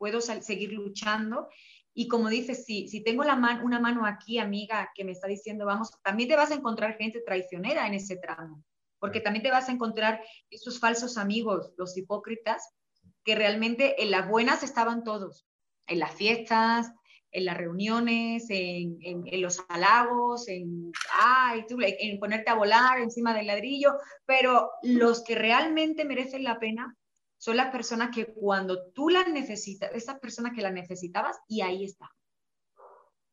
[0.00, 1.48] puedo seguir luchando.
[1.92, 5.66] Y como dices, si, si tengo la una mano aquí, amiga, que me está diciendo,
[5.66, 8.64] vamos, también te vas a encontrar gente traicionera en ese tramo,
[8.98, 12.74] porque también te vas a encontrar esos falsos amigos, los hipócritas,
[13.24, 15.46] que realmente en las buenas estaban todos,
[15.86, 16.90] en las fiestas,
[17.32, 23.34] en las reuniones, en, en, los halagos, en, ay, tú, en ponerte a volar encima
[23.34, 26.96] del ladrillo, pero los que realmente merecen la pena
[27.40, 31.86] son las personas que cuando tú las necesitas, esas personas que las necesitabas y ahí
[31.86, 32.10] está.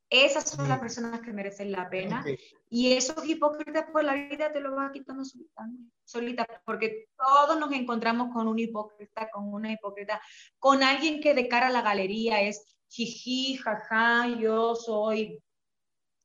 [0.10, 2.24] Esas son las personas que merecen la pena
[2.70, 5.68] y esos hipócritas por la vida te lo van quitando solita,
[6.06, 10.22] solita, porque todos nos encontramos con un hipócrita, con una hipócrita,
[10.58, 15.44] con alguien que de cara a la galería es jiji, jaja, yo soy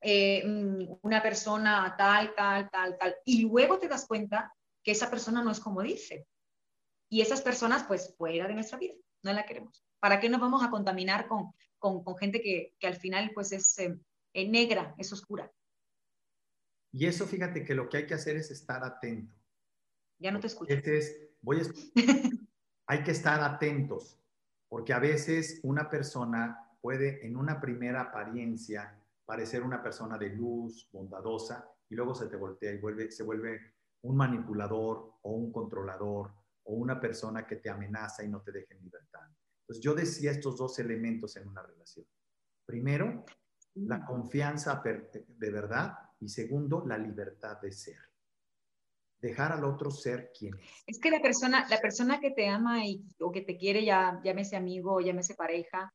[0.00, 4.54] eh, mm, una persona tal, tal, tal, tal, y luego te das cuenta
[4.84, 6.28] que esa persona no es como dice.
[7.12, 9.84] Y esas personas, pues, fuera de nuestra vida, no la queremos.
[10.00, 13.52] ¿Para qué nos vamos a contaminar con, con, con gente que, que, al final, pues,
[13.52, 15.52] es eh, negra, es oscura?
[16.90, 19.36] Y eso, fíjate que lo que hay que hacer es estar atento.
[20.20, 20.72] Ya no te escucho.
[20.72, 21.64] Este es, voy a,
[22.86, 24.18] hay que estar atentos,
[24.70, 30.88] porque a veces una persona puede en una primera apariencia parecer una persona de luz,
[30.90, 36.40] bondadosa, y luego se te voltea y vuelve, se vuelve un manipulador o un controlador
[36.64, 39.20] o una persona que te amenaza y no te deja en libertad.
[39.62, 42.06] Entonces yo decía estos dos elementos en una relación.
[42.64, 43.24] Primero,
[43.74, 47.98] la confianza de verdad y segundo, la libertad de ser.
[49.20, 50.82] Dejar al otro ser quien es.
[50.86, 54.20] Es que la persona, la persona que te ama y, o que te quiere, ya
[54.24, 55.92] llámese amigo, llámese pareja,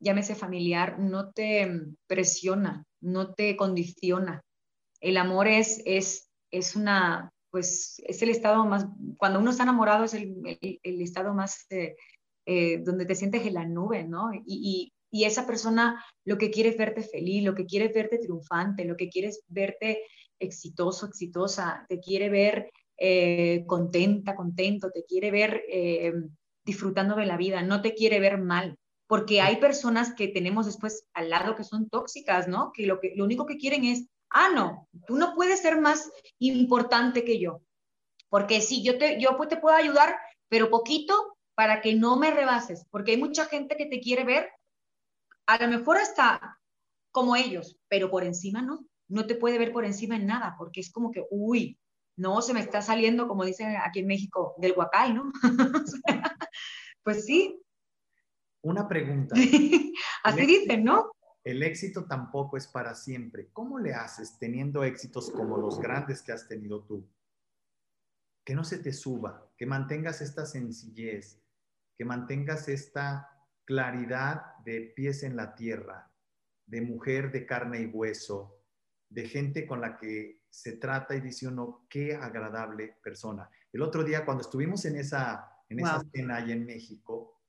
[0.00, 1.68] llámese familiar, no te
[2.06, 4.40] presiona, no te condiciona.
[5.00, 10.04] El amor es, es, es una pues es el estado más, cuando uno está enamorado
[10.04, 11.96] es el, el, estado más eh,
[12.46, 14.30] eh, donde te sientes en la nube, ¿no?
[14.32, 18.18] Y, y, esa persona lo que quiere es verte feliz, lo que quiere es verte
[18.18, 20.02] triunfante, lo que quiere es verte
[20.38, 25.64] exitoso, exitosa, te quiere ver eh, contenta, contento, te quiere ver
[26.64, 28.76] disfrutando de la vida, no te quiere ver mal.
[29.06, 32.72] Porque hay personas que tenemos después al lado que son tóxicas, ¿no?
[32.74, 36.10] Que lo, que lo único que quieren es ah, no, tú no puedes ser más
[36.38, 37.62] importante que yo,
[38.28, 40.16] porque sí, yo te, yo te puedo ayudar,
[40.48, 44.50] pero poquito para que no me rebases, porque hay mucha gente que te quiere ver,
[45.46, 46.58] a lo mejor hasta
[47.10, 50.80] como ellos, pero por encima no, no te puede ver por encima en nada, porque
[50.80, 51.78] es como que, uy,
[52.16, 55.32] no, se me está saliendo, como dicen aquí en México, del guacal, ¿no?
[57.04, 57.60] pues sí.
[58.62, 59.34] Una pregunta.
[60.24, 61.12] Así dicen, ¿no?
[61.48, 63.48] El éxito tampoco es para siempre.
[63.54, 67.08] ¿Cómo le haces teniendo éxitos como los grandes que has tenido tú?
[68.44, 71.40] Que no se te suba, que mantengas esta sencillez,
[71.96, 73.30] que mantengas esta
[73.64, 76.12] claridad de pies en la tierra,
[76.66, 78.60] de mujer de carne y hueso,
[79.08, 83.48] de gente con la que se trata y dice uno, qué agradable persona.
[83.72, 87.40] El otro día cuando estuvimos en esa, en esa cena ahí en México,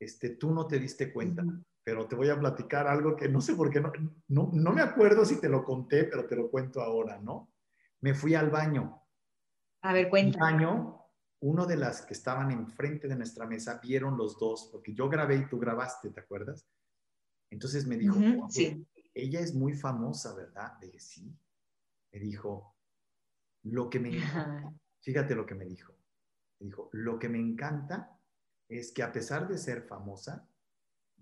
[0.00, 1.44] este, tú no te diste cuenta
[1.84, 3.80] pero te voy a platicar algo que no sé por qué,
[4.28, 7.52] no, no, me acuerdo si te lo conté, pero te lo cuento ahora, ¿no?
[8.00, 9.02] Me fui al baño.
[9.82, 10.38] A ver, cuenta.
[10.38, 11.02] Baño,
[11.40, 15.36] uno de las que estaban enfrente de nuestra mesa vieron los dos, porque yo grabé
[15.36, 16.68] y tú grabaste, ¿te acuerdas?
[17.50, 18.16] Entonces me dijo,
[18.48, 18.86] sí.
[19.12, 20.74] ella es muy famosa, ¿verdad?
[20.80, 21.36] Le dije, sí.
[22.12, 22.76] Me dijo,
[23.64, 24.10] lo que me...
[25.00, 25.92] Fíjate lo que me dijo.
[26.60, 28.16] Me dijo, lo que me encanta
[28.68, 30.48] es que a pesar de ser famosa,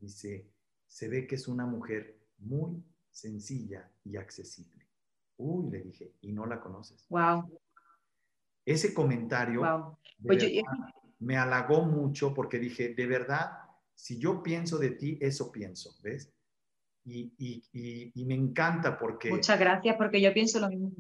[0.00, 0.46] Dice,
[0.86, 4.86] se ve que es una mujer muy sencilla y accesible.
[5.36, 7.06] Uy, le dije, y no la conoces.
[7.08, 7.60] Wow.
[8.64, 10.44] Ese comentario pues
[11.18, 13.52] me halagó mucho porque dije, de verdad,
[13.94, 16.32] si yo pienso de ti, eso pienso, ¿ves?
[17.04, 19.30] Y, y, y, me encanta porque...
[19.30, 20.92] Muchas gracias, porque yo pienso lo mismo.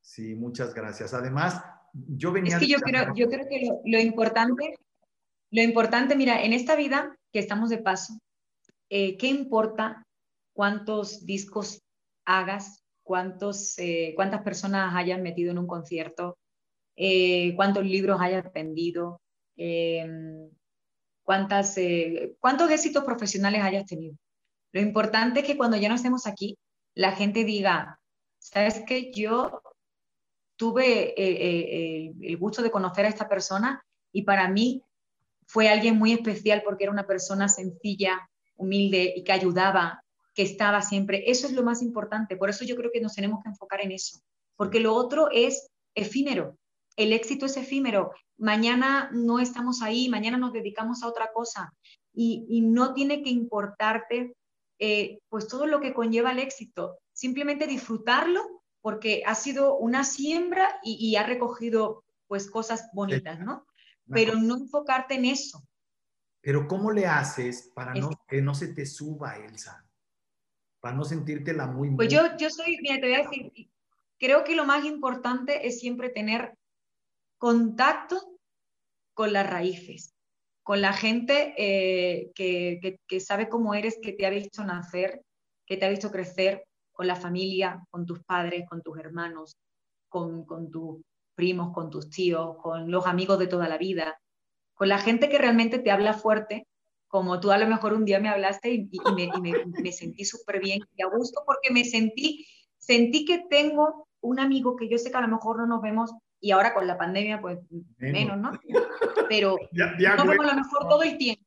[0.00, 1.12] Sí, muchas gracias.
[1.14, 2.56] Además, yo venía...
[2.56, 4.76] Es que yo creo, yo creo que lo, lo importante,
[5.50, 8.18] lo importante, mira, en esta vida que estamos de paso,
[8.90, 10.06] eh, ¿qué importa
[10.52, 11.82] cuántos discos
[12.24, 16.38] hagas, cuántos, eh, cuántas personas hayan metido en un concierto,
[16.96, 19.20] eh, cuántos libros hayas vendido,
[19.56, 20.50] em,
[21.22, 21.76] cuántas,
[22.40, 24.16] cuántos éxitos profesionales hayas tenido?
[24.72, 26.58] Lo importante es que cuando ya no estemos aquí,
[26.94, 28.00] la gente diga,
[28.38, 29.12] ¿sabes qué?
[29.12, 29.62] Yo
[30.56, 33.82] tuve el gusto de conocer a esta persona
[34.12, 34.82] y para mí
[35.48, 38.27] fue alguien muy especial porque era una persona sencilla,
[38.58, 41.24] humilde y que ayudaba, que estaba siempre.
[41.30, 42.36] Eso es lo más importante.
[42.36, 44.20] Por eso yo creo que nos tenemos que enfocar en eso,
[44.56, 46.58] porque lo otro es efímero.
[46.96, 48.12] El éxito es efímero.
[48.36, 51.72] Mañana no estamos ahí, mañana nos dedicamos a otra cosa.
[52.12, 54.34] y, no tiene que importarte
[54.80, 56.98] eh, pues todo lo que conlleva el éxito.
[57.12, 63.66] Simplemente disfrutarlo porque ha sido una siembra y, ha recogido pues cosas bonitas, ¿no?
[64.10, 65.62] Pero no enfocarte en eso.
[66.48, 69.86] Pero ¿cómo le haces para no, que no se te suba, Elsa?
[70.80, 71.94] Para no sentirte la muy...
[71.94, 73.70] Pues yo, yo soy, mira, te voy a decir,
[74.18, 76.54] creo que lo más importante es siempre tener
[77.36, 78.38] contacto
[79.12, 80.14] con las raíces,
[80.62, 85.20] con la gente eh, que, que, sabe cómo eres, que te ha visto nacer,
[85.66, 89.58] que te ha visto crecer, con la familia, con tus padres, con tus hermanos,
[90.08, 91.02] con, con tus
[91.34, 94.18] primos, con tus tíos, con los amigos de toda la vida,
[94.78, 96.66] con la gente que realmente te habla fuerte,
[97.08, 100.60] como tú a lo mejor un día me hablaste y, me, me, me, sentí súper
[100.60, 102.46] bien y a gusto porque me sentí,
[102.76, 106.12] sentí que tengo un amigo que yo sé que a lo mejor no nos vemos
[106.40, 107.58] y ahora con la pandemia pues
[107.96, 108.52] menos, ¿no?
[109.28, 111.44] Pero no nos vemos a lo mejor todo el tiempo.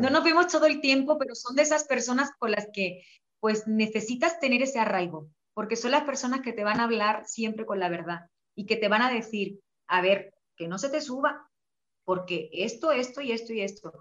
[0.00, 3.02] No nos vemos todo el tiempo, pero son de esas personas con las que
[3.38, 7.66] pues necesitas tener ese arraigo, porque son las personas que te van a hablar siempre
[7.66, 11.00] con la verdad y que te van a decir, a ver, que no se te
[11.00, 11.48] suba,
[12.04, 13.92] porque esto, esto y esto y esto.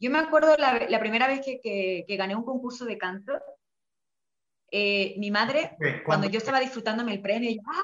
[0.00, 3.32] Yo me acuerdo la, la primera vez que, que, que, gané un concurso de canto,
[4.70, 7.82] eh, mi madre, cuando yo estaba disfrutándome el premio, yo, ¡ah!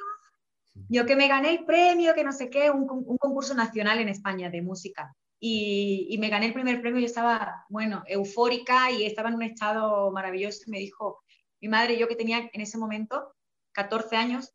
[0.88, 4.08] yo, que me gané el premio, que no sé qué, un, un concurso nacional en
[4.08, 5.14] España de música.
[5.38, 9.42] Y, y, me gané el primer premio y estaba, bueno, eufórica y estaba en un
[9.42, 10.62] estado maravilloso.
[10.68, 11.22] Me dijo,
[11.60, 13.34] mi madre, yo que tenía en ese momento
[13.72, 14.54] 14 años,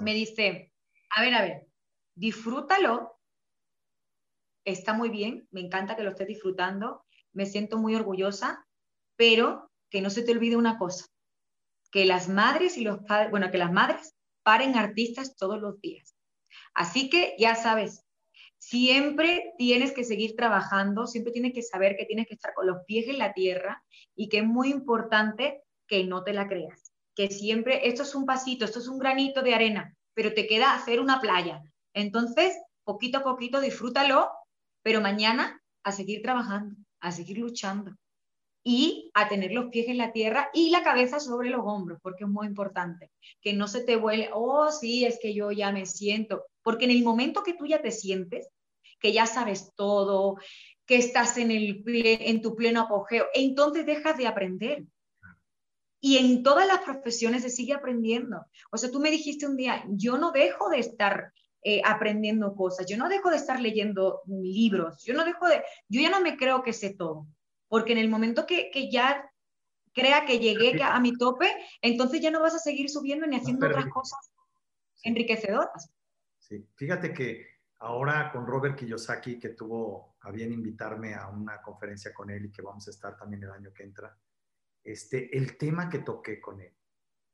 [0.00, 0.72] me dice,
[1.10, 1.66] a ver, a ver,
[2.14, 3.18] disfrútalo,
[4.64, 8.66] está muy bien, me encanta que lo estés disfrutando, me siento muy orgullosa,
[9.16, 11.06] pero que no se te olvide una cosa,
[11.90, 16.16] que las madres y los padres, bueno, que las madres paren artistas todos los días.
[16.74, 18.04] Así que ya sabes,
[18.58, 22.84] siempre tienes que seguir trabajando, siempre tienes que saber que tienes que estar con los
[22.86, 23.82] pies en la tierra
[24.14, 28.24] y que es muy importante que no te la creas, que siempre esto es un
[28.24, 31.62] pasito, esto es un granito de arena, pero te queda hacer una playa.
[31.94, 34.30] Entonces, poquito a poquito disfrútalo,
[34.82, 37.92] pero mañana a seguir trabajando, a seguir luchando,
[38.64, 42.24] y a tener los pies en la tierra y la cabeza sobre los hombros, porque
[42.24, 43.10] es muy importante,
[43.40, 46.92] que no se te vuele, oh, sí, es que yo ya me siento, porque en
[46.92, 48.48] el momento que tú ya te sientes,
[49.00, 50.36] que ya sabes todo,
[50.86, 54.84] que estás en, el, en tu pleno apogeo, entonces dejas de aprender.
[56.00, 58.44] Y en todas las profesiones se sigue aprendiendo.
[58.72, 62.86] O sea, tú me dijiste un día, yo no dejo de estar eh, aprendiendo cosas,
[62.86, 66.36] yo no dejo de estar leyendo libros, yo no dejo de, yo ya no me
[66.36, 67.26] creo que sé todo
[67.72, 69.32] porque en el momento que, ya
[69.94, 71.46] crea que llegué a mi tope,
[71.80, 74.30] entonces ya no vas a seguir subiendo ni haciendo otras cosas
[75.02, 75.90] enriquecedoras.
[76.38, 77.46] Sí, fíjate que
[77.78, 82.52] ahora con Robert Kiyosaki, que tuvo a bien invitarme a una conferencia con él y
[82.52, 84.14] que vamos a estar también el año que entra,
[84.84, 86.76] este, el tema que toqué con él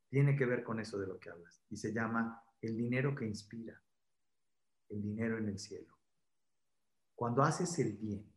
[0.09, 3.27] tiene que ver con eso de lo que hablas y se llama el dinero que
[3.27, 3.83] inspira,
[4.89, 5.99] el dinero en el cielo.
[7.15, 8.33] Cuando haces el bien,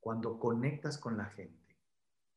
[0.00, 1.76] cuando conectas con la gente,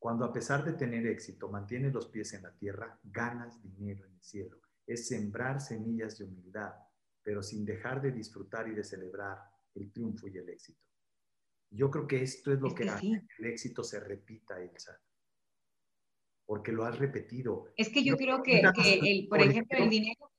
[0.02, 4.14] cuando a pesar de tener éxito mantienes los pies en la tierra, ganas dinero en
[4.14, 4.58] el cielo.
[4.88, 6.74] Es sembrar semillas de humildad,
[7.22, 9.38] pero sin dejar de disfrutar y de celebrar
[9.76, 10.82] el triunfo y el éxito.
[11.70, 15.00] Yo creo que esto es lo que, hace que el éxito se repita, Elsa.
[16.46, 17.72] Porque lo has repetido.
[17.78, 20.31] Es que yo, creo que, el, por, ejemplo, el dinero,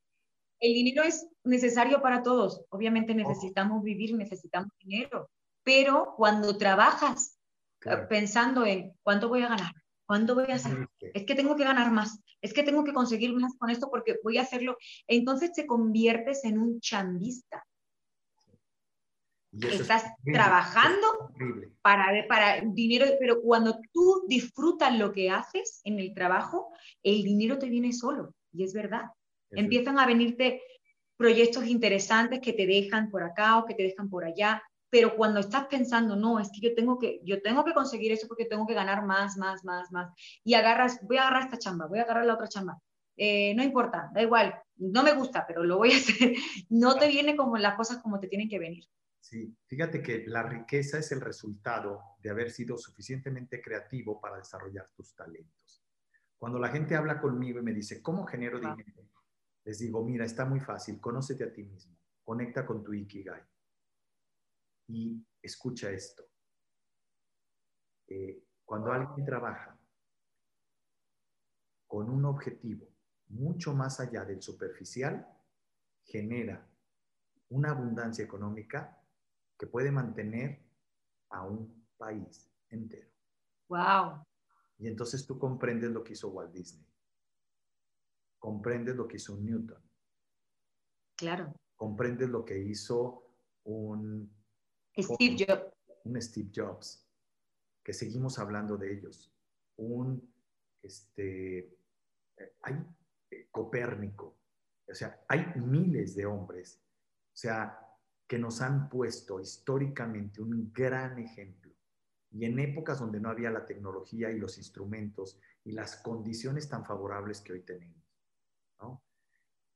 [0.63, 2.63] el dinero es necesario para todos.
[2.71, 5.29] Obviamente necesitamos vivir, necesitamos dinero
[5.65, 7.39] pero cuando trabajas
[7.85, 9.73] eh, pensando en cuánto voy a ganar,
[10.07, 13.33] cuánto voy a hacer, es que tengo que ganar más, es que tengo que conseguir
[13.35, 14.77] más con esto porque voy a hacerlo,
[15.07, 17.65] entonces te conviertes en un chambista.
[19.61, 21.31] Estás trabajando
[21.83, 27.59] para, para dinero, pero cuando tú disfrutas lo que haces en el trabajo, el dinero
[27.59, 29.11] te viene solo, y es verdad.
[29.53, 30.63] Empiezan a venirte
[31.17, 35.41] proyectos interesantes que te dejan por acá o que te dejan por allá, pero cuando
[35.41, 38.67] estás pensando, no, es que yo tengo que, yo tengo que conseguir eso porque tengo
[38.67, 40.13] que ganar más, más, más, más,
[40.45, 42.79] y agarras, voy a agarrar esta chamba, voy a agarrar la otra chamba,
[43.17, 46.35] eh, no importa, da igual, no me gusta, pero lo voy a hacer,
[46.69, 48.85] no te viene como las cosas como te tienen que venir.
[49.21, 54.91] Sí, fíjate que la riqueza es el resultado de haber sido suficientemente creativo para desarrollar
[54.95, 55.83] tus talentos.
[56.37, 58.93] Cuando la gente habla conmigo y me dice, ¿cómo genero dinero?
[59.65, 63.43] Les digo, mira, está muy fácil, conócete a ti mismo, conecta con tu Ikigai
[64.89, 66.25] y escucha esto.
[68.09, 69.79] Eh, cuando alguien trabaja
[71.87, 72.89] con un objetivo
[73.29, 75.27] mucho más allá del superficial,
[76.05, 76.69] genera
[77.51, 78.99] una abundancia económica
[79.59, 80.61] que puede mantener
[81.31, 83.09] a un país entero.
[83.69, 84.27] Wow.
[84.79, 86.92] Y entonces tú comprendes lo que hizo Walt Disney.
[88.43, 89.81] Comprendes lo que hizo Newton.
[91.15, 91.55] Claro.
[91.77, 93.23] Comprendes lo que hizo
[93.63, 94.29] un
[94.99, 95.73] Steve Jobs.
[96.03, 97.07] Un Steve Jobs,
[97.85, 99.33] que seguimos hablando de ellos.
[99.77, 100.29] Un,
[100.83, 101.59] este,
[102.37, 102.85] eh, hay
[103.31, 104.37] eh, Copérnico.
[104.89, 106.83] O sea, hay miles de hombres,
[107.33, 107.79] o sea,
[108.27, 111.73] que nos han puesto históricamente un gran ejemplo
[112.33, 116.85] y en épocas donde no había la tecnología y los instrumentos y las condiciones tan
[116.85, 118.02] favorables que hoy tenemos.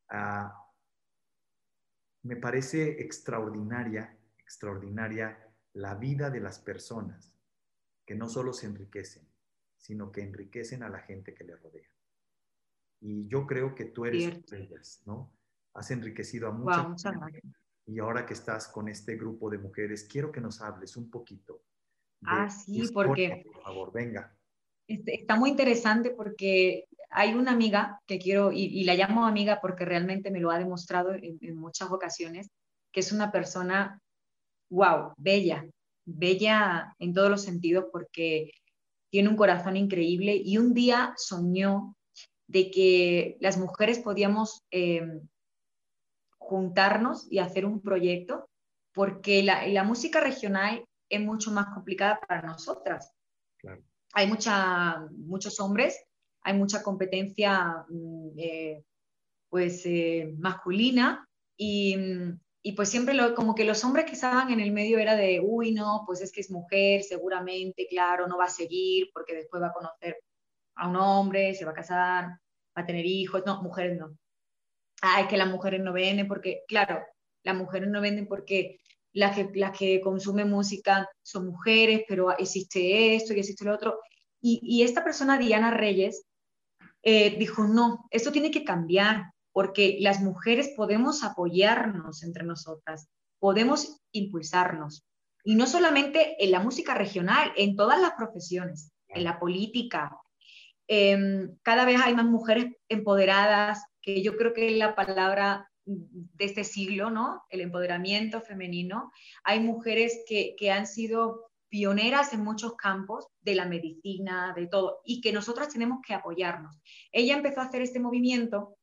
[0.08, 0.54] Ah,
[2.22, 5.38] me parece extraordinaria, extraordinaria
[5.74, 7.32] la vida de las personas
[8.04, 9.28] que no solo se enriquecen,
[9.76, 11.90] sino que enriquecen a la gente que le rodea.
[13.00, 15.32] Y yo creo que tú eres de ellas, ¿no?
[15.74, 17.04] Has enriquecido a muchas
[17.84, 21.62] Y ahora que estás con este grupo de mujeres, quiero que nos hables un poquito
[22.22, 23.44] Ah, sí, porque...
[23.52, 24.34] Por favor, venga.
[24.86, 29.86] Este, está muy interesante porque hay una amiga que quiero, y, la llamo amiga porque
[29.86, 32.50] realmente me lo ha demostrado en, muchas ocasiones,
[32.92, 34.02] que es una persona,
[34.68, 35.66] wow, bella,
[36.04, 38.50] bella en todos los sentidos porque
[39.10, 41.96] tiene un corazón increíble y un día soñó
[42.48, 45.26] de que las mujeres podíamos em,
[46.36, 48.46] juntarnos y hacer un proyecto
[48.92, 53.10] porque la, la música regional es mucho más complicada para nosotras.
[54.12, 56.05] Hay mucha, muchos hombres,
[56.46, 58.84] hay mucha competencia mm, eh,
[59.48, 61.26] pues eh, masculina
[61.56, 61.96] y,
[62.62, 65.40] y, pues siempre lo, como que los hombres que estaban en el medio era de,
[65.44, 69.60] uy, no, pues es que es mujer, seguramente, claro, no va a seguir porque después
[69.60, 70.18] va a conocer
[70.76, 74.16] a un hombre, se va a casar, va a tener hijos, no, mujeres no.
[75.02, 77.02] Ah, que las mujeres no venden porque, claro,
[77.42, 78.78] las mujeres no venden porque
[79.12, 83.98] las que, las que consumen música son mujeres, pero existe esto y existe lo otro.
[84.48, 86.24] Y, esta persona, Diana Reyes,
[87.08, 93.08] eh, dijo, no, esto tiene que cambiar, porque las mujeres podemos apoyarnos entre nosotras,
[93.38, 95.06] podemos impulsarnos.
[95.44, 100.18] Y no solamente en la música regional, en todas las profesiones, en la política.
[100.88, 106.64] Em, cada vez hay más mujeres empoderadas, que yo creo que la palabra de este
[106.64, 107.44] siglo, ¿no?
[107.50, 109.12] El empoderamiento femenino.
[109.44, 115.20] Hay mujeres que, han sido pioneras en muchos campos de la medicina, de todo, y
[115.20, 116.80] que nosotras tenemos que apoyarnos.
[117.12, 118.76] Ella empezó a hacer este movimiento,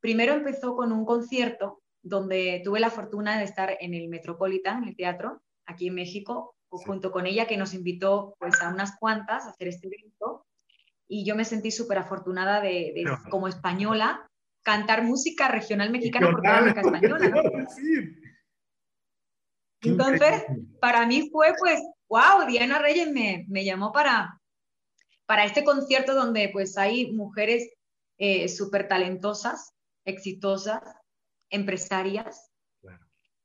[0.00, 4.88] primero empezó con un concierto donde tuve la fortuna de estar en el Metropolitan, en
[4.88, 9.44] el teatro, aquí en México, junto con ella que nos invitó pues a unas cuantas
[9.44, 10.46] a hacer este evento.
[11.08, 14.26] Y yo me sentí súper afortunada de, como española
[14.62, 17.32] cantar música regional mexicana porque era música española.
[19.82, 20.44] Entonces,
[20.80, 24.38] para mí fue pues, wow, Diana Reyes me, me llamó para,
[25.26, 27.72] para este concierto donde pues hay mujeres
[28.18, 29.72] eh, súper talentosas,
[30.04, 30.82] exitosas,
[31.48, 32.50] empresarias,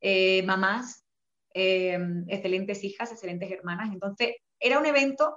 [0.02, 1.06] eh, mamás,
[1.54, 3.90] eh, excelentes hijas, excelentes hermanas.
[3.94, 5.36] Entonces, era un evento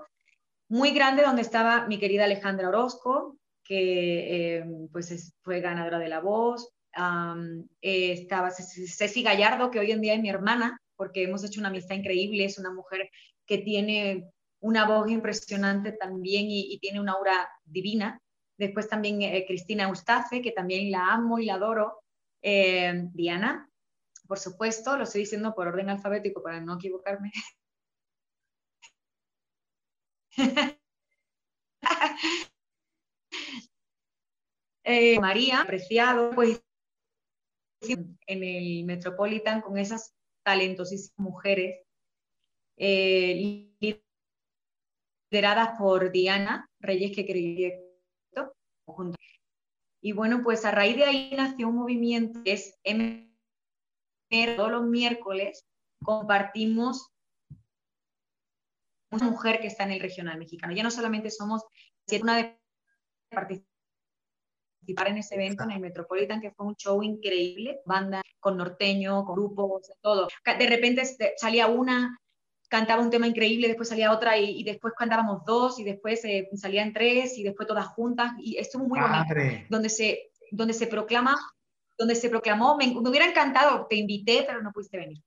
[0.68, 6.20] muy grande donde estaba mi querida Alejandra Orozco, que eh, pues fue ganadora de La
[6.20, 6.68] Voz.
[7.80, 11.70] Eh, estaba Ceci Gallardo, que hoy en día es mi hermana, porque hemos hecho una
[11.70, 13.08] amistad increíble, es una mujer
[13.46, 18.20] que tiene una voz impresionante también y, tiene una aura divina.
[18.58, 22.02] Después también eh, Cristina Eustace, que también la amo y la adoro.
[22.40, 23.68] Diana,
[24.28, 27.32] por supuesto, lo estoy diciendo por orden alfabético para no equivocarme.
[34.90, 36.64] Eh, María, apreciado, pues
[37.82, 40.14] en el Metropolitan con esas
[40.48, 41.84] talentosísimas mujeres
[42.78, 43.68] eh,
[45.30, 47.72] lideradas por Diana Reyes que creía
[50.00, 54.84] y bueno, pues a raíz de ahí nació un movimiento que es MR, todos los
[54.84, 55.66] miércoles
[56.02, 57.10] compartimos
[59.10, 60.72] una mujer que está en el regional mexicano.
[60.72, 61.62] Ya no solamente somos
[62.22, 62.58] una de
[64.94, 69.24] participar en ese evento en el Metropolitan, que fue un show increíble, banda con norteño,
[69.24, 70.28] con grupos, todo.
[70.44, 72.18] De repente este, salía una,
[72.68, 76.92] cantaba un tema increíble, después salía otra y, después cantábamos dos y después eh, salían
[76.92, 79.24] tres y después todas juntas y estuvo muy bonito,
[79.68, 81.36] donde se, donde se proclama,
[81.98, 85.18] donde se proclamó, me, hubiera encantado, te invité, pero no pudiste venir.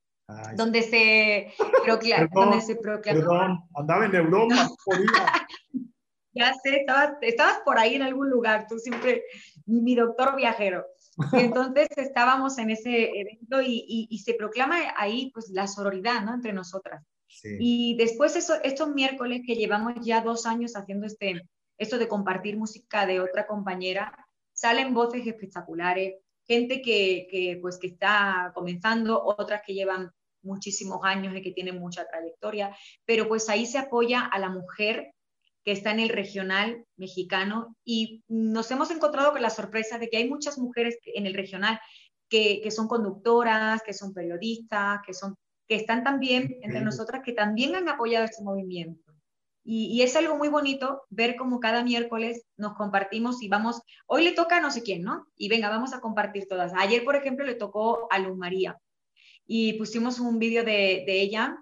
[0.56, 1.53] donde se,
[1.86, 3.20] proclamó, donde se proclamó.
[3.20, 4.70] Perdón, andaba en Europa,
[6.34, 9.24] ya sé, estabas, estabas por ahí en algún lugar, tú siempre,
[9.65, 10.86] mi doctor viajero.
[11.34, 16.34] entonces estábamos en ese evento y, y, se proclama ahí pues la sororidad, ¿no?
[16.34, 17.03] Entre nosotras.
[17.44, 21.41] Y después eso, estos miércoles que llevamos ya dos años haciendo este,
[21.77, 26.15] esto de compartir música de otra compañera, salen voces espectaculares,
[26.46, 30.12] gente que, que, pues, que está comenzando, otras que llevan
[30.44, 32.75] muchísimos años y que tienen mucha trayectoria,
[33.06, 35.13] pero pues ahí se apoya a la mujer
[35.63, 40.18] que está en el regional mexicano y nos hemos encontrado con la sorpresa de que
[40.18, 41.80] hay muchas mujeres en el regional
[42.30, 45.36] que, que son conductoras, que son periodistas, que, son,
[45.68, 49.12] que están también entre nosotras, que también han apoyado este movimiento.
[49.63, 54.24] Y, y, es algo muy bonito ver cómo cada miércoles nos compartimos y vamos, hoy
[54.24, 55.27] le toca a no sé quién, ¿no?
[55.38, 56.74] Y venga, vamos a compartir todas.
[56.75, 58.80] Ayer, por ejemplo, le tocó a Luz María
[59.46, 61.60] y pusimos un vídeo de, de ella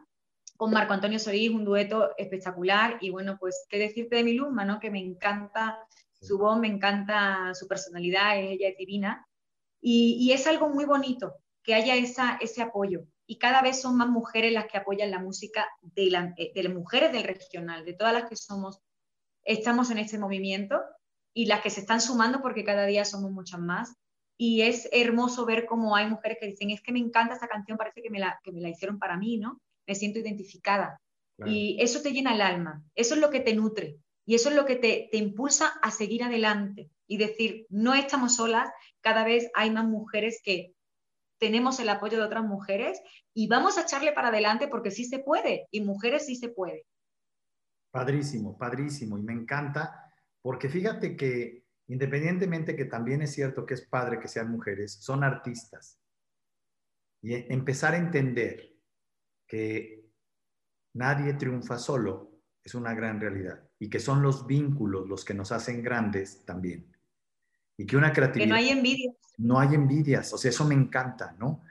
[0.59, 2.97] con Marco Antonio Solís, un dueto espectacular.
[2.99, 4.77] Y bueno, pues, ¿qué decirte de mi Luma, no?
[4.77, 5.79] Que me encanta
[6.21, 9.25] su voz, me encanta su personalidad, ella es divina.
[9.79, 13.05] Y, y, es algo muy bonito que haya esa, ese apoyo.
[13.25, 16.63] Y cada vez son más mujeres las que apoyan la música de, la, eh, de
[16.63, 18.81] las mujeres del regional, de todas las que somos,
[19.43, 20.81] estamos en este movimiento
[21.33, 23.95] y las que se están sumando porque cada día somos muchas más.
[24.37, 27.77] Y es hermoso ver cómo hay mujeres que dicen, es que me encanta esta canción,
[27.77, 29.61] parece que me la, que me la hicieron para mí, ¿no?
[29.89, 31.01] Me siento identificada.
[31.45, 34.55] Y eso te llena el alma, eso es lo que te nutre y eso es
[34.55, 38.69] lo que te, te impulsa a seguir adelante y decir, no estamos solas,
[38.99, 40.73] cada vez hay más mujeres que
[41.39, 43.01] tenemos el apoyo de otras mujeres
[43.33, 46.85] y vamos a echarle para adelante porque sí se puede y mujeres sí se puede.
[47.89, 53.87] Padrísimo, padrísimo y me encanta porque fíjate que independientemente que también es cierto que es
[53.87, 55.97] padre que sean mujeres, son artistas.
[57.21, 58.78] Y empezar a entender
[59.49, 60.07] que
[60.93, 65.51] nadie triunfa solo es una gran realidad y que son los vínculos los que nos
[65.51, 66.95] hacen grandes también.
[67.75, 68.45] Y que una creatividad...
[68.45, 69.15] Que no hay envidias.
[69.37, 71.63] No hay envidias, o sea, eso me encanta, ¿no?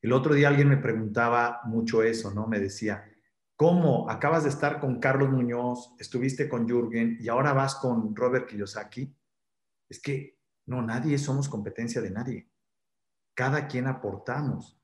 [0.00, 2.46] El otro día alguien me preguntaba mucho eso, ¿no?
[2.46, 3.04] Me decía,
[3.54, 8.48] ¿cómo acabas de estar con Carlos Muñoz, estuviste con Jürgen y ahora vas con Robert
[8.48, 9.14] Kiyosaki?
[9.88, 12.50] Es que no, nadie somos competencia de nadie.
[13.34, 14.79] Cada quien aportamos.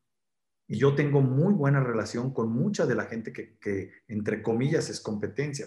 [0.69, 5.01] Y yo tengo muy buena relación con mucha de la gente que, entre comillas, es
[5.01, 5.67] competencia.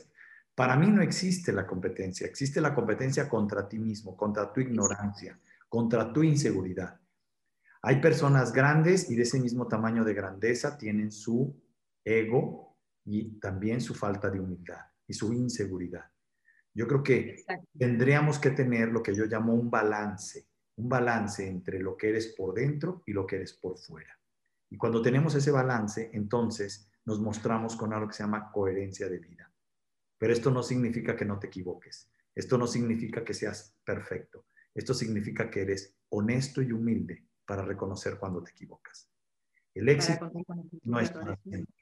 [0.55, 5.39] Para mí no existe la competencia, existe la competencia contra ti mismo, contra tu ignorancia,
[5.69, 6.99] contra tu inseguridad.
[7.81, 11.55] Hay personas grandes y de ese mismo tamaño de grandeza tienen su
[12.03, 16.11] ego y también su falta de humildad y su inseguridad.
[16.73, 17.45] Yo creo que
[17.77, 22.27] tendríamos que tener lo que yo llamo un balance, un balance entre lo que eres
[22.37, 24.18] por dentro y lo que eres por fuera.
[24.69, 29.19] Y cuando tenemos ese balance, entonces nos mostramos con algo que se llama coherencia de
[29.19, 29.51] vida.
[30.17, 32.11] Pero esto no significa que no te equivoques.
[32.35, 34.45] Esto no significa que seas perfecto.
[34.73, 39.09] Esto significa que eres honesto y humilde para reconocer cuando te equivocas.
[39.73, 40.31] El éxito
[40.83, 41.75] no es para siempre.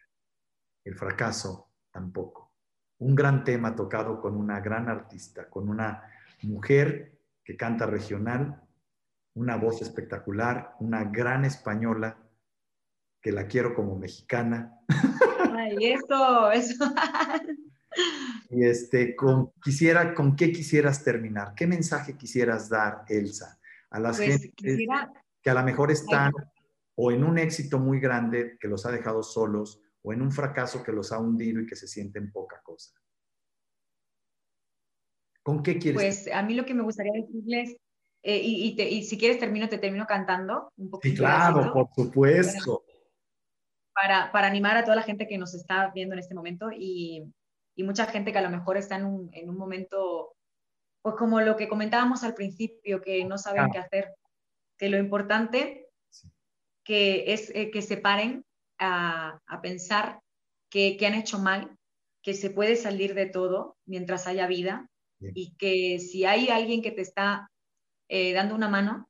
[0.84, 2.54] El fracaso tampoco.
[3.00, 6.04] Un gran tema tocado con una gran artista, con una
[6.44, 8.64] mujer que canta regional,
[9.34, 12.18] una voz espectacular, una gran española
[13.22, 14.74] que la quiero como mexicana.
[15.54, 16.86] Ay, eso, eso.
[18.50, 21.54] y este, con, quisiera, ¿con qué quisieras terminar?
[21.56, 24.54] ¿Qué mensaje quisieras dar, Elsa, a las pues, gente
[25.42, 26.32] que a lo mejor están
[26.96, 30.84] o en un éxito muy grande que los ha dejado solos o en un fracaso
[30.84, 32.94] que los ha hundido y que se sienten poca cosa?
[35.44, 36.02] ¿Con qué quieres?
[36.02, 37.78] Pues a mí lo que me gustaría decirles,
[38.22, 41.14] eh, y, si quieres termino, te termino cantando un poquito.
[41.14, 42.84] Sí, claro, por supuesto
[44.00, 47.34] para, para, animar a toda la gente que nos está viendo en este momento y,
[47.76, 50.36] y mucha gente que a lo mejor está en un, en un, momento,
[51.02, 54.14] pues como lo que comentábamos al principio, que no saben qué hacer,
[54.78, 55.90] que lo importante
[56.84, 58.46] que es eh, que se paren
[58.78, 60.22] a, a pensar
[60.70, 61.76] que, que, han hecho mal,
[62.22, 66.92] que se puede salir de todo mientras haya vida y que si hay alguien que
[66.92, 67.50] te está
[68.10, 69.10] eh, dando una mano,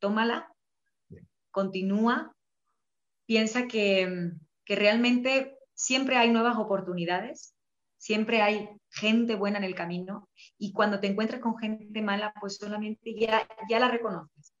[0.00, 0.52] tómala,
[1.50, 2.34] continúa
[3.32, 4.30] piensa que,
[4.66, 7.54] realmente siempre hay nuevas oportunidades,
[7.96, 12.56] siempre hay gente buena en el camino y cuando te encuentras con gente mala, pues
[12.56, 14.52] solamente ya, ya la reconoces.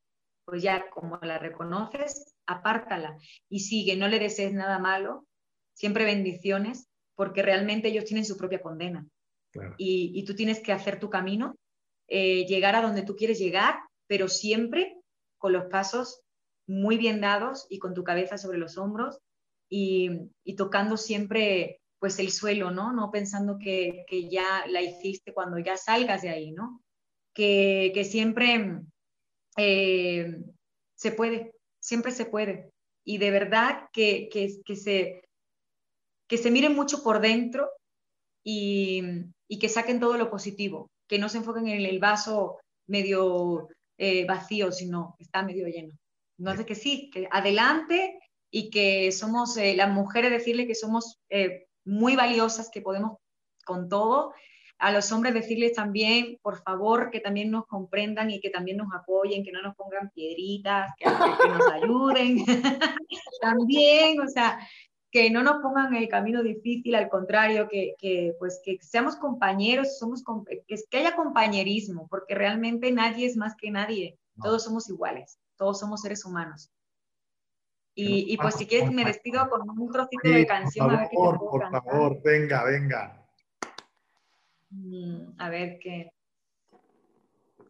[0.46, 3.18] Pues ya como la reconoces, apártala
[3.50, 5.26] y sigue, no le desees nada malo,
[5.74, 9.06] siempre bendiciones, porque realmente ellos tienen su propia condena.
[9.76, 11.56] Y, tú tienes que hacer tu camino,
[12.08, 14.96] eh, llegar a donde tú quieres llegar, pero siempre
[15.36, 16.22] con los pasos
[16.72, 19.18] muy bien dados y con tu cabeza sobre los hombros
[19.68, 22.92] y, tocando siempre pues el suelo, ¿no?
[22.92, 26.82] No pensando que, ya la hiciste cuando ya salgas de ahí, ¿no?
[27.34, 28.80] Que, siempre
[29.56, 30.42] eh,
[30.96, 32.70] se puede, siempre se puede.
[33.04, 35.22] Y de verdad que, que, se,
[36.28, 37.70] que se miren mucho por dentro
[38.44, 39.02] y,
[39.48, 42.58] y que saquen todo lo positivo, que no se enfoquen en el vaso
[42.88, 45.92] medio eh, vacío, sino que está medio lleno.
[46.42, 48.18] No sé que sí, que adelante
[48.50, 53.18] y que somos eh, las mujeres, decirle que somos eh, muy valiosas, que podemos
[53.64, 54.32] con todo.
[54.78, 58.92] A los hombres decirles también, por favor, que también nos comprendan y que también nos
[58.92, 62.44] apoyen, que no nos pongan piedritas, que, que nos ayuden.
[63.40, 64.58] también, o sea,
[65.12, 69.98] que no nos pongan el camino difícil, al contrario, que, que pues que seamos compañeros,
[69.98, 70.24] somos,
[70.66, 75.78] que, que haya compañerismo, porque realmente nadie es más que nadie, todos somos iguales, todos
[75.78, 76.72] somos seres humanos.
[77.94, 80.88] Y, y pues si quieres me despido con un trocito de canción.
[80.88, 83.24] Por favor, por favor, venga, venga.
[84.70, 86.12] Mm, a ver qué,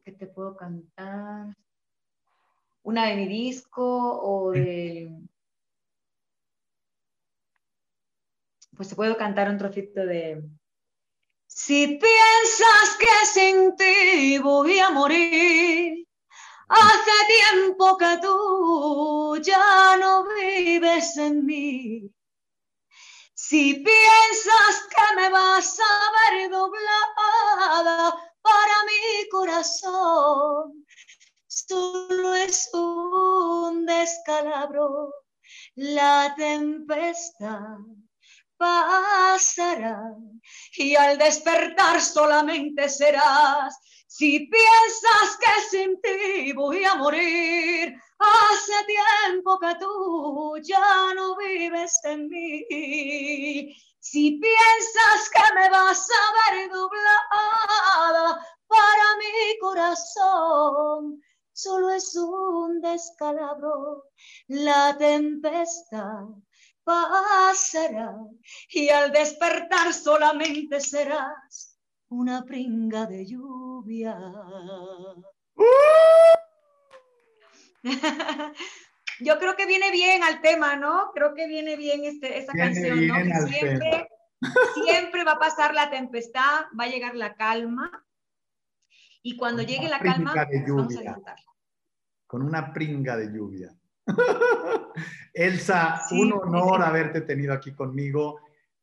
[0.05, 1.55] qué te puedo cantar.
[2.83, 3.85] Una de mi disco
[4.23, 5.11] o de
[8.75, 10.43] pues te puedo cantar un trocito de...
[11.47, 16.02] Si piensas que sin ti voy a morir,
[16.73, 22.11] hace tiempo que tú ya no vives en mí.
[23.35, 30.87] Si piensas que me vas a ver doblada para mi corazón,
[31.47, 35.13] solo es un descalabro,
[35.75, 37.79] la tempestad
[40.77, 43.79] y al despertar solamente serás.
[44.07, 51.99] Si piensas que sin ti voy a morir, hace tiempo que tú ya no vives
[52.05, 53.75] en mí.
[53.99, 61.23] Si piensas que me vas a ver doblada para mi corazón,
[61.53, 64.11] solo es un descalabro,
[64.49, 66.27] la tempestad
[66.85, 68.15] pasará
[68.69, 74.19] y al despertar solamente serás una pringa de lluvia.
[79.21, 81.11] Yo creo que viene bien al tema, ¿no?
[81.15, 83.15] Creo que viene bien este, esta canción, ¿no?
[83.47, 84.09] siempre,
[84.75, 88.05] siempre va a pasar la tempestad, va a llegar la calma
[89.23, 91.37] y cuando llegue la calma, vamos a disfrutarla.
[92.27, 93.69] Con una pringa de lluvia.
[95.33, 98.41] Elsa, un honor haberte tenido aquí conmigo.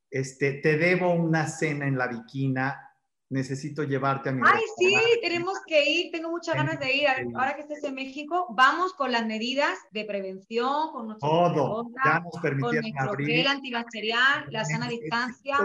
[0.09, 2.85] Este, te debo una cena en la Viquina.
[3.31, 6.11] Necesito llevarte a mi Ay, sí, tenemos que ir.
[6.11, 7.07] Tengo muchas ganas de ir.
[7.35, 11.91] Ahora que estés en México, vamos con las medidas de prevención, con nuestro Todo.
[12.03, 13.47] Ya nos permitieron con abrir.
[13.47, 15.57] antibacterial, la sana distancia.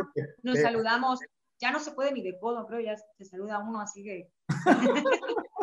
[0.43, 1.21] Nos saludamos.
[1.59, 2.81] Ya no se puede ni de codo, creo.
[2.81, 4.29] Ya se saluda uno, así que.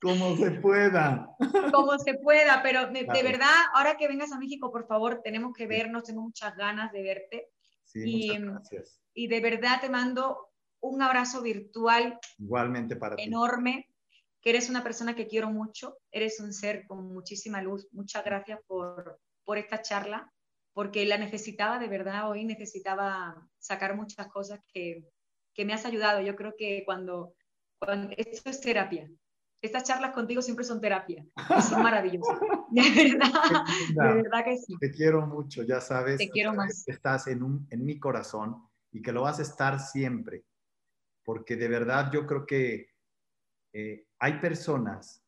[0.00, 1.36] Como se pueda.
[1.72, 5.66] Como se pueda, pero de, verdad, ahora que vengas a México, por favor, tenemos que
[5.66, 7.48] vernos, tengo muchas ganas de verte.
[7.84, 9.02] Sí, y, gracias.
[9.14, 12.18] y de verdad te mando un abrazo virtual.
[12.38, 13.22] Igualmente para ti.
[13.22, 13.88] Enorme,
[14.40, 17.88] que eres una persona que quiero mucho, eres un ser con muchísima luz.
[17.92, 20.32] Muchas gracias por, por esta charla,
[20.72, 25.04] porque la necesitaba de verdad hoy, necesitaba sacar muchas cosas que,
[25.54, 26.20] que me has ayudado.
[26.22, 27.34] Yo creo que cuando,
[27.78, 29.10] cuando esto es terapia,
[29.62, 31.24] estas charlas contigo siempre son terapia
[31.58, 32.38] y son maravillosas.
[32.70, 34.76] De verdad, de verdad que sí.
[34.78, 36.18] Te quiero mucho, ya sabes.
[36.18, 36.86] Te quiero más.
[36.86, 40.44] Estás en, un, en mi corazón y que lo vas a estar siempre,
[41.24, 42.90] porque de verdad yo creo que
[43.72, 45.24] eh, hay personas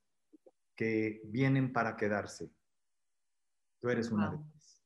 [0.77, 2.49] que vienen para quedarse.
[3.81, 4.85] Tú eres una de ellas.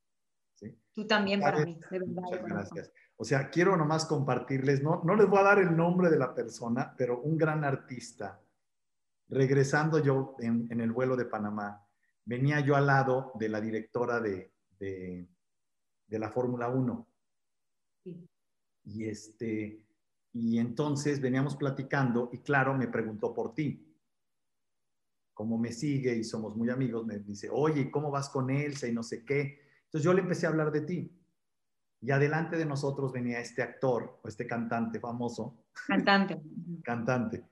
[0.55, 0.79] ¿sí?
[0.95, 2.23] Tú también para mí, de verdad.
[2.23, 2.93] Muchas gracias.
[3.17, 6.35] O sea, quiero nomás compartirles, no, no les voy a dar el nombre de la
[6.35, 8.41] persona, pero un gran artista
[9.29, 11.85] regresando yo en, el vuelo de Panamá,
[12.25, 15.29] venía yo al lado de la directora de, de,
[16.19, 17.09] la Fórmula 1.
[18.85, 19.85] Y, este,
[20.33, 23.83] y entonces veníamos platicando y claro, me preguntó por ti.
[25.35, 28.93] Como me sigue y somos muy amigos, me dice, oye, ¿cómo vas con Elsa y
[28.93, 29.61] no sé qué?
[29.85, 31.13] Entonces yo le empecé a hablar de ti.
[32.01, 35.65] Y adelante de nosotros venía este actor o este cantante famoso.
[35.87, 36.41] Cantante.
[36.85, 37.45] cantante.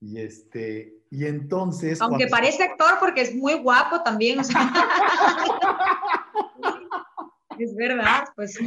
[0.00, 2.00] Y este, y entonces.
[2.00, 4.40] Aunque parece actor porque es muy guapo también.
[7.58, 8.58] es verdad, pues.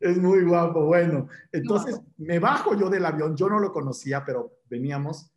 [0.00, 1.28] Es muy guapo, bueno.
[1.52, 5.32] Entonces me bajo yo del avión, yo no lo conocía, pero veníamos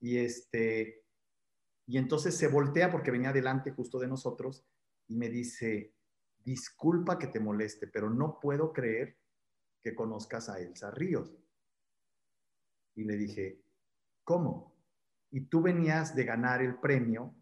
[0.00, 1.04] y este,
[1.86, 4.64] y entonces se voltea porque venía delante justo de nosotros
[5.06, 5.94] y me dice,
[6.44, 9.16] disculpa que te moleste, pero no puedo creer
[9.80, 11.38] que conozcas a Elsa Ríos.
[12.96, 13.62] Y le dije,
[14.24, 14.79] ¿cómo?
[15.30, 17.34] Y tú venías de ganar el premio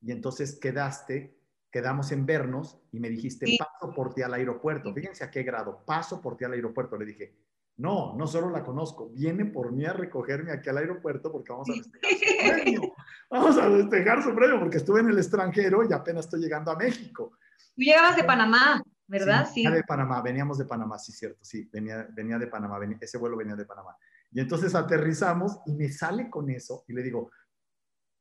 [0.00, 1.36] y entonces quedaste
[1.76, 4.94] quedamos en vernos y me dijiste, paso por ti al aeropuerto.
[4.94, 6.96] Fíjense a qué grado, paso por ti al aeropuerto.
[6.96, 7.34] Le dije,
[7.76, 11.68] no, no solo la conozco, viene por mí a recogerme aquí al aeropuerto porque vamos
[11.68, 12.94] a festejar su premio.
[13.28, 16.76] Vamos a festejar su premio porque estuve en el extranjero y apenas estoy llegando a
[16.76, 17.32] México.
[17.74, 19.46] Tú llegabas de Panamá, ¿verdad?
[19.52, 23.36] Sí, de Panamá, veníamos de Panamá, sí, cierto, sí, venía, venía de Panamá, ese vuelo
[23.36, 23.96] venía de Panamá.
[24.32, 27.30] Y entonces aterrizamos y me sale con eso y le digo,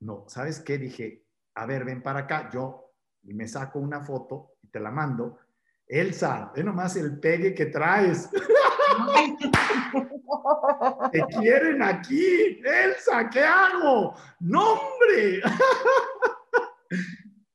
[0.02, 0.78] no, ¿sabes qué?
[0.78, 5.40] Dije, a ver, ven para acá, yo me saco una foto y te la mando.
[5.88, 8.30] Elsa, ve nomás el pegue que traes.
[11.12, 14.16] Te quieren aquí, Elsa, ¿qué hago?
[14.40, 15.42] ¡Nombre!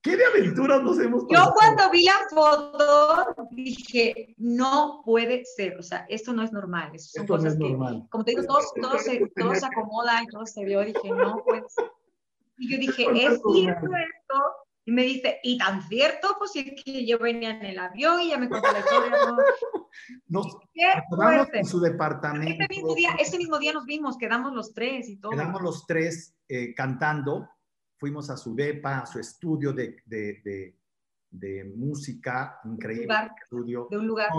[0.03, 1.51] ¿Qué de aventuras nos hemos pasado?
[1.51, 6.91] Yo cuando vi la foto dije, no puede ser, o sea, esto no es normal.
[6.95, 8.07] Esto no es normal.
[8.09, 11.69] como te digo, todo, se, todo se acomoda y todo se vio, dije, no puede
[11.69, 11.93] ser.
[12.57, 14.35] Y yo dije, ¿es cierto esto?
[14.87, 16.35] Y me dice, ¿y tan cierto?
[16.39, 19.17] Pues es que yo venía en el avión y ya me contó la historia.
[20.29, 20.57] Nos
[21.53, 22.65] en su departamento.
[22.65, 25.33] Ese mismo, día, ese mismo día nos vimos, quedamos los tres y todo.
[25.33, 27.49] Quedamos los tres eh, cantando,
[28.01, 30.77] fuimos a su depa, a su estudio de, de, de,
[31.31, 33.05] de música, increíble.
[33.05, 33.89] Lugar, estudio.
[33.91, 34.31] De un lugar.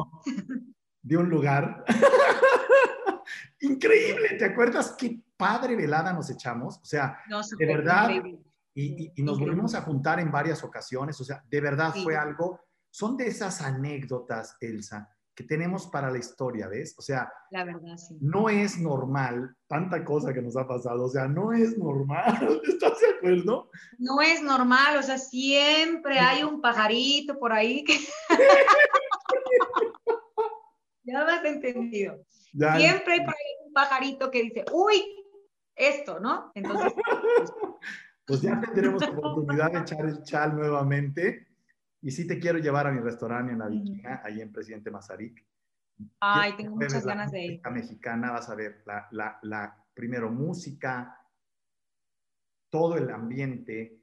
[1.02, 1.86] de un lugar.
[3.62, 6.78] increíble, ¿te acuerdas qué padre velada nos echamos?
[6.80, 7.19] O sea,
[7.58, 8.10] de verdad.
[8.10, 12.62] Increíble y, nos volvimos a juntar en varias ocasiones, o sea, de verdad fue algo,
[12.89, 16.96] son de esas anécdotas, Elsa, que tenemos para la historia, ¿ves?
[16.98, 18.17] O sea, la verdad, sí.
[18.20, 23.00] no es normal tanta cosa que nos ha pasado, o sea, no es normal, ¿estás
[23.00, 23.70] de acuerdo?
[23.98, 27.98] No es normal, o sea, siempre hay un pajarito por ahí que...
[31.04, 32.26] ya me has entendido.
[32.52, 35.04] siempre hay por ahí un pajarito que dice, uy,
[35.76, 36.52] esto, ¿no?
[36.54, 37.54] Entonces, pues,
[38.26, 41.48] pues ya tendremos oportunidad de echar el chal nuevamente.
[42.02, 45.46] Y sí te quiero llevar a mi restaurante en la Viquina, ahí en Presidente Mazarik.
[46.20, 47.62] Ay, tengo muchas ganas de ir.
[47.64, 51.20] La mexicana, vas a ver la, la, la, primero música,
[52.72, 54.02] todo el ambiente,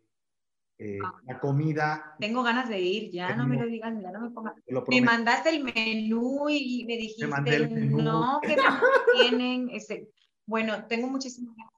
[0.78, 1.12] eh, ah.
[1.26, 2.14] la comida.
[2.20, 4.54] Tengo ganas de ir, ya no me lo digas, ya no me pongas.
[4.88, 8.56] Me mandaste el menú y me dijiste, no, que
[9.16, 10.08] tienen ese.
[10.46, 11.72] Bueno, tengo muchísimas ganas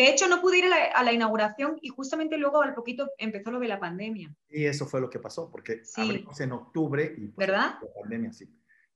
[0.00, 3.60] de hecho, no pude ir a la, inauguración y justamente luego al poquito empezó lo
[3.60, 4.34] de la pandemia.
[4.48, 7.74] Y eso fue lo que pasó, porque abrimos en octubre y pues, ¿verdad?
[7.82, 8.48] La pandemia, sí.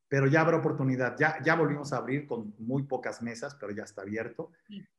[0.08, 3.84] Pero ya habrá oportunidad, ya, ya volvimos a abrir con muy pocas mesas, pero ya
[3.84, 4.52] está abierto.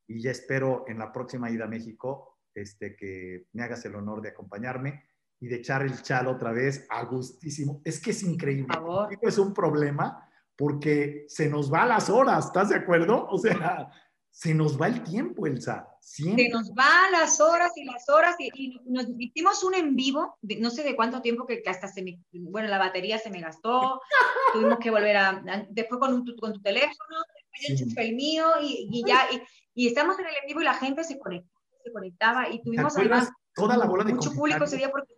[0.08, 4.22] Y ya espero en la próxima ida a México este, que me hagas el honor
[4.22, 5.06] de acompañarme
[5.40, 7.82] y de echar el chal otra vez a gustísimo.
[7.84, 8.68] Es que es increíble.
[8.68, 9.20] Por favor.
[9.22, 13.28] Es un problema porque se nos va las horas, ¿estás de acuerdo?
[13.28, 13.92] O sea,
[14.36, 15.88] se nos va el tiempo, Elsa.
[16.02, 16.44] Siempre.
[16.44, 20.70] Se nos van las horas y las horas y, nos hicimos un en vivo, no
[20.72, 24.02] sé de cuánto tiempo que hasta se me, bueno, la batería se me gastó,
[24.54, 28.46] tuvimos que volver a, después con, un, con tu teléfono, después yo enchufé el mío
[28.62, 29.26] y, ya,
[29.74, 32.96] y, estamos en el en vivo y la gente se conectaba, se conectaba y tuvimos
[32.98, 35.15] además toda la bola de mucho público ese día porque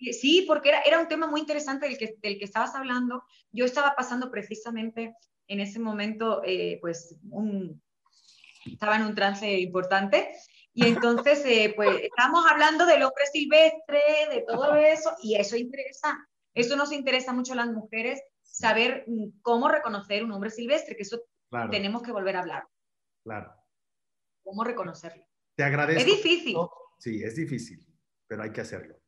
[0.00, 3.22] Sí, porque era, era un tema muy interesante del que, del que estabas hablando.
[3.52, 5.14] Yo estaba pasando precisamente
[5.46, 7.82] en ese momento, eh, pues, un,
[8.64, 10.32] estaba en un trance importante.
[10.72, 16.16] Y entonces, eh, pues, estamos hablando del hombre silvestre, de todo eso, y eso interesa.
[16.54, 21.02] Eso nos interesa mucho a las mujeres, saber mm, cómo reconocer un hombre silvestre, que
[21.02, 21.20] eso
[21.70, 22.68] tenemos que volver a hablar.
[23.24, 23.52] Claro.
[24.44, 25.26] Cómo reconocerlo.
[25.56, 26.00] Te agradezco.
[26.00, 26.56] Es difícil.
[26.98, 27.84] Sí, es difícil,
[28.26, 28.99] pero hay que hacerlo.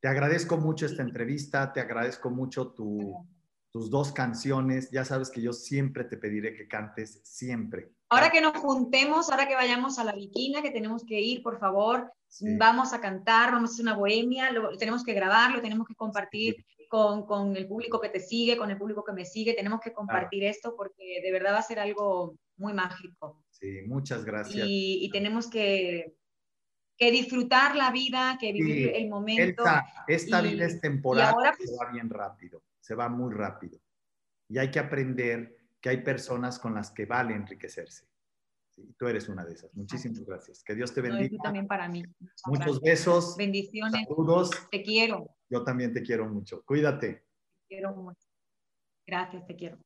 [0.00, 3.26] Te agradezco mucho esta entrevista, te agradezco mucho tu,
[3.70, 4.90] tus dos canciones.
[4.90, 7.92] Ya sabes que yo siempre te pediré que cantes, siempre.
[8.08, 11.60] Ahora que nos juntemos, ahora que vayamos a la Viquina, que tenemos que ir, por
[11.60, 12.12] favor,
[12.58, 16.64] vamos a cantar, vamos a hacer una bohemia, lo, tenemos que grabarlo, tenemos que compartir
[16.88, 19.92] con, con, el público que te sigue, con el público que me sigue, tenemos que
[19.92, 23.44] compartir esto porque de verdad va a ser algo muy mágico.
[23.50, 24.66] Sí, muchas gracias.
[24.68, 26.16] Y, tenemos que,
[27.00, 29.64] que, disfrutar la vida, que vivir el momento.
[30.06, 33.78] Esta, vida es temporal, ahora, pues, va bien rápido se va muy rápido.
[34.48, 38.08] Y hay que aprender que hay personas con las que vale enriquecerse.
[38.96, 39.72] tú eres una de esas.
[39.76, 40.64] Muchísimas gracias.
[40.64, 41.36] Que Dios te bendiga.
[41.36, 42.02] No, también para mí.
[42.46, 43.36] Muchos besos.
[43.36, 44.06] Bendiciones.
[44.08, 44.50] Saludos.
[44.72, 45.36] Te quiero.
[45.48, 46.64] Yo también te quiero mucho.
[46.64, 47.12] Cuídate.
[47.14, 48.26] Te quiero mucho.
[49.06, 49.78] Gracias, te quiero.